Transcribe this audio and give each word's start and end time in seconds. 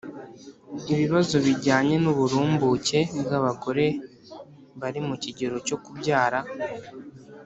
ibibazo 0.93 1.35
bijyanye 1.45 1.95
n'uburumbuke 2.03 2.99
bw'abagore 3.21 3.85
bari 4.81 4.99
mu 5.07 5.15
kigero 5.23 5.55
cyo 5.67 5.77
kubyara 5.83 6.39